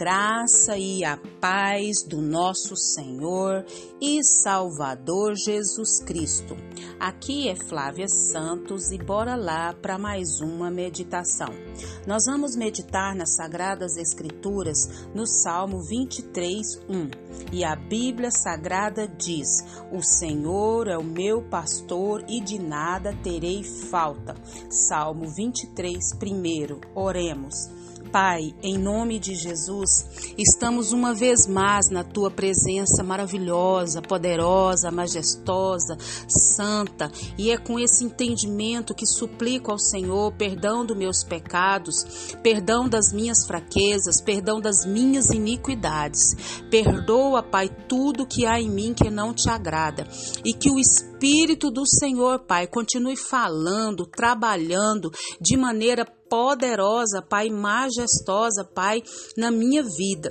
[0.00, 3.66] graça e a paz do nosso Senhor
[4.00, 6.56] e Salvador Jesus Cristo.
[6.98, 11.50] Aqui é Flávia Santos e bora lá para mais uma meditação.
[12.06, 17.10] Nós vamos meditar nas Sagradas Escrituras no Salmo 23, 1.
[17.52, 19.62] E a Bíblia Sagrada diz:
[19.92, 24.34] O Senhor é o meu pastor e de nada terei falta.
[24.70, 26.98] Salmo 23, 1.
[26.98, 27.79] Oremos.
[28.12, 35.96] Pai, em nome de Jesus, estamos uma vez mais na tua presença maravilhosa, poderosa, majestosa,
[36.26, 42.88] santa, e é com esse entendimento que suplico ao Senhor perdão dos meus pecados, perdão
[42.88, 46.34] das minhas fraquezas, perdão das minhas iniquidades.
[46.68, 50.04] Perdoa, Pai, tudo que há em mim que não te agrada,
[50.44, 58.64] e que o Espírito do Senhor, Pai, continue falando, trabalhando de maneira poderosa, Pai, majestosa,
[58.64, 59.02] Pai,
[59.36, 60.30] na minha vida.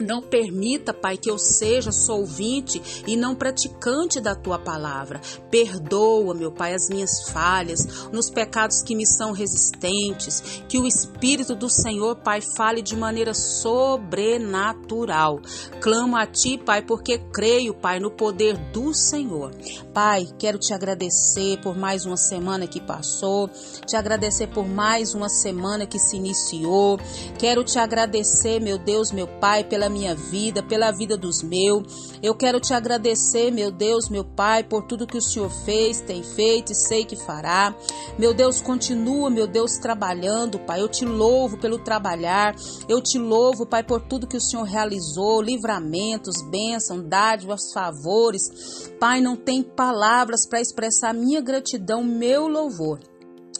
[0.00, 5.20] Não permita, Pai, que eu seja só ouvinte e não praticante da tua palavra.
[5.50, 10.62] Perdoa, meu Pai, as minhas falhas, nos pecados que me são resistentes.
[10.68, 15.40] Que o Espírito do Senhor, Pai, fale de maneira sobrenatural.
[15.80, 19.52] Clamo a Ti, Pai, porque creio, Pai, no poder do Senhor.
[19.92, 23.48] Pai, quero te agradecer por mais uma semana que passou,
[23.86, 26.98] te agradecer por mais uma semana que se iniciou.
[27.38, 32.14] Quero te agradecer, meu Deus, meu Pai, pela pela minha vida, pela vida dos meus.
[32.22, 36.22] Eu quero te agradecer, meu Deus, meu Pai, por tudo que o Senhor fez, tem
[36.22, 37.74] feito e sei que fará.
[38.18, 40.80] Meu Deus, continua, meu Deus, trabalhando, Pai.
[40.80, 42.54] Eu te louvo pelo trabalhar.
[42.88, 48.90] Eu te louvo, Pai, por tudo que o Senhor realizou, livramentos, bênçãos, dádivas, favores.
[48.98, 53.00] Pai, não tem palavras para expressar minha gratidão, meu louvor.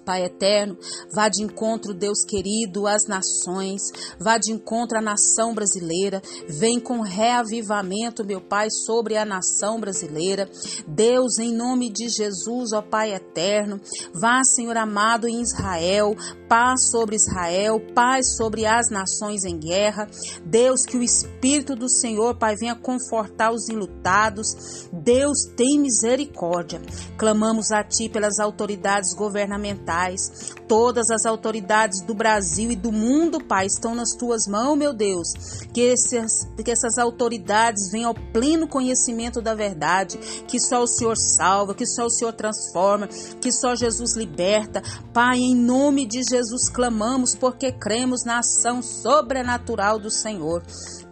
[0.00, 0.76] Pai eterno,
[1.14, 3.82] vá de encontro, Deus querido, às nações,
[4.18, 10.48] vá de encontro à nação brasileira, vem com reavivamento, meu Pai, sobre a nação brasileira.
[10.86, 13.80] Deus, em nome de Jesus, ó Pai eterno,
[14.14, 16.14] vá, Senhor amado, em Israel,
[16.48, 20.08] paz sobre Israel, paz sobre as nações em guerra.
[20.44, 24.88] Deus, que o Espírito do Senhor, Pai, venha confortar os enlutados.
[25.02, 26.80] Deus, tem misericórdia.
[27.16, 33.66] Clamamos a Ti pelas autoridades governamentais Todas as autoridades do Brasil e do mundo, Pai,
[33.66, 35.32] estão nas tuas mãos, meu Deus.
[35.74, 40.16] Que, esses, que essas autoridades venham ao pleno conhecimento da verdade,
[40.46, 43.08] que só o Senhor salva, que só o Senhor transforma,
[43.40, 44.80] que só Jesus liberta.
[45.12, 50.62] Pai, em nome de Jesus clamamos porque cremos na ação sobrenatural do Senhor.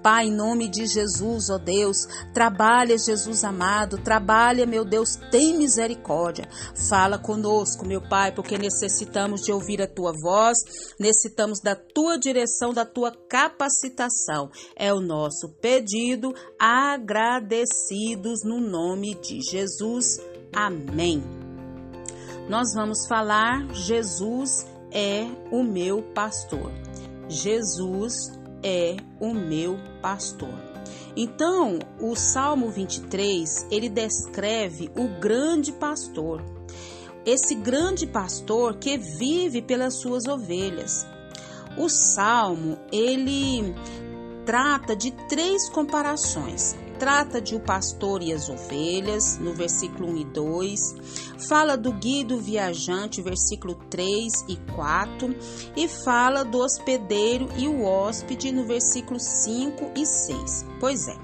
[0.02, 6.48] Pai, em nome de Jesus, ó Deus, trabalha, Jesus amado, trabalha, meu Deus, tem misericórdia.
[6.88, 10.58] Fala conosco, meu Pai, porque necessitamos de ouvir a tua voz,
[10.98, 14.50] necessitamos da tua direção, da tua capacitação.
[14.76, 20.18] É o nosso pedido, agradecidos no nome de Jesus.
[20.54, 21.22] Amém.
[22.48, 26.72] Nós vamos falar: Jesus é o meu pastor.
[27.28, 30.54] Jesus é o meu pastor.
[31.16, 36.42] Então, o Salmo 23, ele descreve o grande pastor.
[37.26, 41.06] Esse grande pastor que vive pelas suas ovelhas.
[41.76, 43.74] O Salmo, ele
[44.46, 50.24] trata de três comparações trata de o pastor e as ovelhas, no versículo 1 e
[50.24, 50.80] 2,
[51.48, 55.34] fala do guia do viajante, versículo 3 e 4,
[55.76, 60.66] e fala do hospedeiro e o hóspede, no versículo 5 e 6.
[60.80, 61.16] Pois é,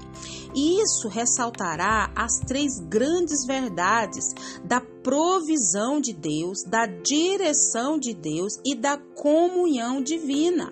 [0.55, 8.73] isso ressaltará as três grandes verdades da provisão de Deus, da direção de Deus e
[8.73, 10.71] da comunhão divina.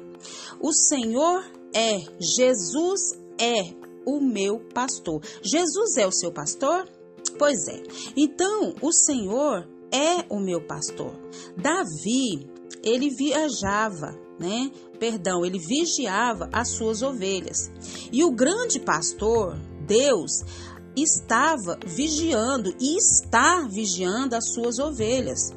[0.62, 1.44] O Senhor
[1.76, 5.22] é, Jesus é o meu pastor.
[5.42, 6.88] Jesus é o seu pastor?
[7.38, 7.82] Pois é.
[8.16, 11.14] Então, o Senhor é o meu pastor.
[11.58, 12.50] Davi,
[12.84, 14.72] ele viajava, né?
[15.00, 17.72] Perdão, ele vigiava as suas ovelhas.
[18.12, 20.44] E o grande pastor, Deus,
[20.96, 25.52] estava vigiando e está vigiando as suas ovelhas.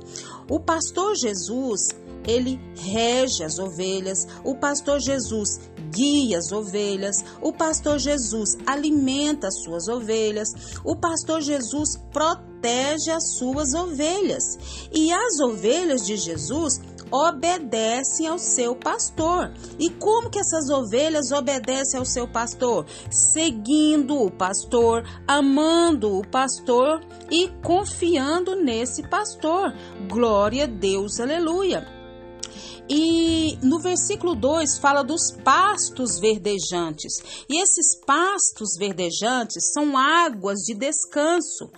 [0.49, 1.88] O pastor Jesus,
[2.26, 4.26] ele rege as ovelhas.
[4.44, 10.49] O pastor Jesus guia as ovelhas, o pastor Jesus alimenta as suas ovelhas,
[10.84, 14.58] o pastor Jesus protege as suas ovelhas.
[14.93, 16.81] E as ovelhas de Jesus
[17.11, 19.52] obedecem ao seu pastor.
[19.78, 22.84] E como que essas ovelhas obedecem ao seu pastor?
[23.11, 27.00] Seguindo o pastor, amando o pastor
[27.31, 29.73] e confiando nesse pastor.
[30.08, 31.95] Glória a Deus, aleluia.
[32.88, 37.44] E no versículo 2 fala dos pastos verdejantes.
[37.48, 41.70] E esses pastos verdejantes são águas de descanso.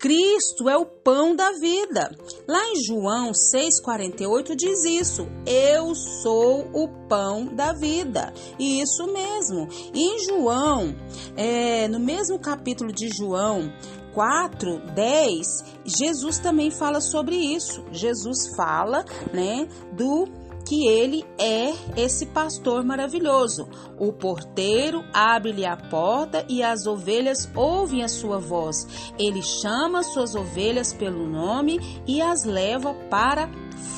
[0.00, 2.10] Cristo é o pão da vida.
[2.48, 8.32] Lá em João 6,48 diz isso: Eu sou o pão da vida.
[8.58, 9.68] E isso mesmo.
[9.92, 10.96] E em João,
[11.36, 13.70] é, no mesmo capítulo de João,
[14.14, 15.46] 4, 10,
[15.84, 17.84] Jesus também fala sobre isso.
[17.92, 23.68] Jesus fala, né, do que ele é esse pastor maravilhoso.
[23.98, 28.86] O porteiro abre-lhe a porta e as ovelhas ouvem a sua voz.
[29.18, 33.50] Ele chama suas ovelhas pelo nome e as leva para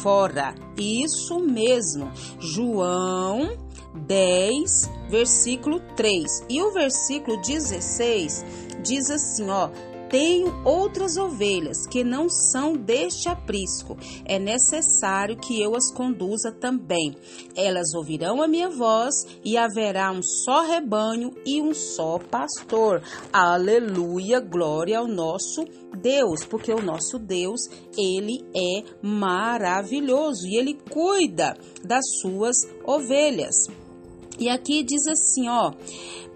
[0.03, 0.55] fora.
[0.77, 2.11] Isso mesmo.
[2.41, 3.57] João
[3.95, 6.47] 10, versículo 3.
[6.49, 8.45] E o versículo 16
[8.83, 9.69] diz assim, ó:
[10.13, 13.97] tenho outras ovelhas que não são deste aprisco.
[14.27, 17.17] É necessário que eu as conduza também.
[17.57, 23.03] Elas ouvirão a minha voz e haverá um só rebanho e um só pastor.
[23.33, 25.65] Aleluia, glória ao nosso
[25.99, 27.63] Deus, porque o nosso Deus,
[27.97, 33.55] ele é maravilhoso e ele cuida das suas ovelhas.
[34.39, 35.73] E aqui diz assim, ó: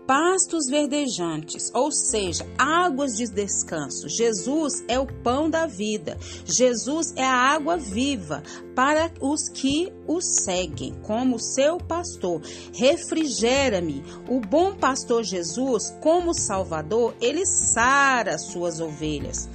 [0.07, 4.09] pastos verdejantes, ou seja, águas de descanso.
[4.09, 6.17] Jesus é o pão da vida.
[6.45, 8.43] Jesus é a água viva
[8.77, 12.43] para os que o seguem, como seu pastor.
[12.75, 14.05] Refrigera-me.
[14.29, 19.49] O bom pastor Jesus, como Salvador, ele sara suas ovelhas.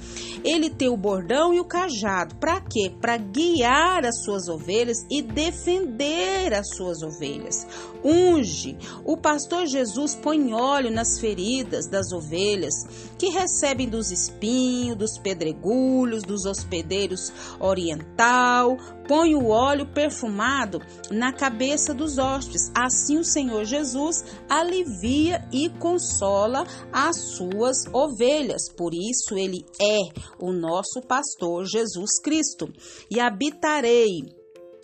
[0.44, 2.34] Ele tem o bordão e o cajado.
[2.36, 2.92] Para quê?
[3.00, 7.64] Para guiar as suas ovelhas e defender as suas ovelhas.
[8.04, 8.76] Unge.
[9.04, 12.74] O pastor Jesus põe óleo nas feridas das ovelhas
[13.16, 18.76] que recebem dos espinhos, dos pedregulhos, dos hospedeiros oriental.
[19.06, 22.70] Põe o óleo perfumado na cabeça dos hóspedes.
[22.74, 28.70] Assim o Senhor Jesus alivia e consola as suas ovelhas.
[28.76, 30.00] Por isso ele é
[30.38, 32.72] o nosso pastor Jesus Cristo.
[33.10, 34.42] E habitarei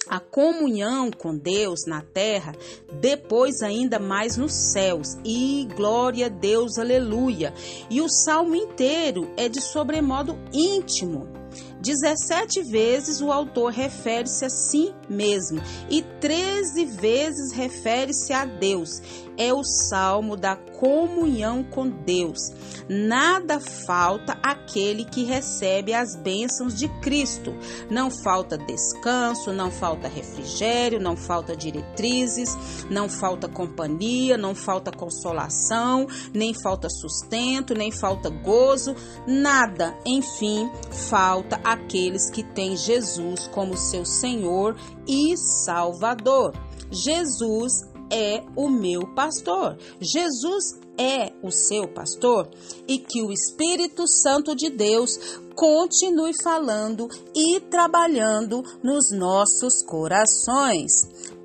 [0.09, 2.53] a comunhão com Deus na terra,
[3.01, 5.17] depois ainda mais nos céus.
[5.25, 7.53] E glória a Deus, aleluia.
[7.91, 11.38] E o salmo inteiro é de sobremodo íntimo.
[11.81, 19.01] 17 vezes o autor refere-se a si mesmo e 13 vezes refere-se a Deus.
[19.37, 22.41] É o salmo da comunhão com Deus.
[22.89, 27.55] Nada falta aquele que recebe as bênçãos de Cristo.
[27.89, 32.57] Não falta descanso, não falta refrigério, não falta diretrizes,
[32.91, 38.97] não falta companhia, não falta consolação, nem falta sustento, nem falta gozo,
[39.27, 39.97] nada.
[40.05, 40.69] Enfim,
[41.09, 44.77] falta aqueles que têm Jesus como seu Senhor
[45.09, 46.53] e Salvador.
[46.91, 49.77] Jesus é o meu pastor.
[50.01, 52.49] Jesus é o seu pastor
[52.87, 60.93] e que o Espírito Santo de Deus continue falando e trabalhando nos nossos corações.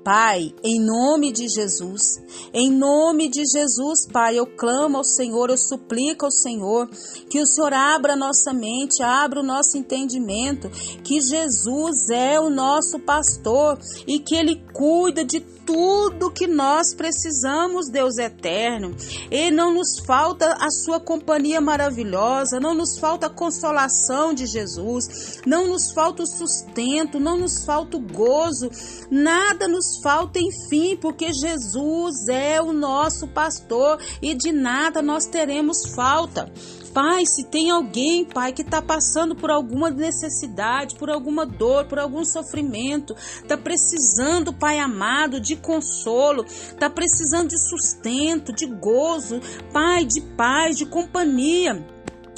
[0.04, 2.22] Pai, em nome de Jesus,
[2.52, 6.90] em nome de Jesus, Pai, eu clamo ao Senhor, eu suplico ao Senhor
[7.30, 10.68] que o Senhor abra nossa mente, abra o nosso entendimento,
[11.02, 17.88] que Jesus é o nosso pastor e que ele cuida de tudo que nós precisamos,
[17.88, 18.94] Deus eterno.
[19.30, 25.40] E não nos falta a sua companhia maravilhosa, não nos falta a consolação de Jesus,
[25.46, 28.70] não nos falta o sustento, não nos falta o gozo,
[29.10, 35.94] nada nos falta, enfim, porque Jesus é o nosso pastor e de nada nós teremos
[35.94, 36.52] falta.
[36.94, 41.98] Pai, se tem alguém, Pai, que está passando por alguma necessidade, por alguma dor, por
[41.98, 49.40] algum sofrimento, está precisando, Pai amado, de consolo, está precisando de sustento, de gozo,
[49.72, 51.84] Pai, de paz, de companhia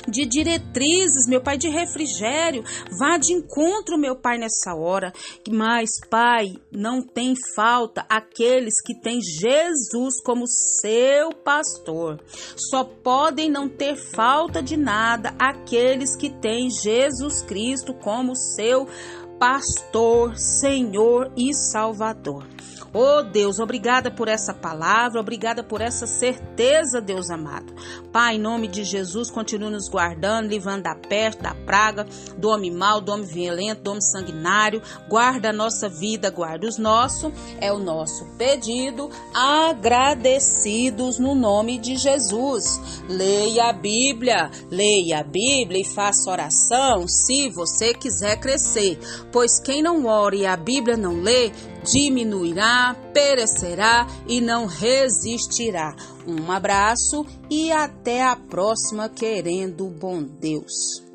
[0.08, 2.64] de diretrizes, meu Pai, de refrigério.
[2.98, 5.12] Vá de encontro, meu Pai, nessa hora.
[5.48, 12.20] Mas, Pai, não tem falta aqueles que têm Jesus como seu pastor.
[12.56, 18.86] Só podem não ter falta de nada aqueles que têm Jesus Cristo como seu
[19.38, 22.46] pastor, Senhor e Salvador.
[22.98, 27.74] Oh Deus, obrigada por essa palavra, obrigada por essa certeza, Deus amado.
[28.10, 32.06] Pai, em nome de Jesus, continue nos guardando, livrando da peste, da praga,
[32.38, 34.80] do homem mau, do homem violento, do homem sanguinário.
[35.10, 37.30] Guarda a nossa vida, guarda os nossos.
[37.60, 42.80] É o nosso pedido, agradecidos no nome de Jesus.
[43.10, 48.98] Leia a Bíblia, leia a Bíblia e faça oração se você quiser crescer
[49.30, 51.50] Pois quem não ora e a Bíblia não lê,
[51.86, 55.94] diminuirá, perecerá e não resistirá.
[56.26, 61.05] Um abraço e até a próxima, querendo bom Deus.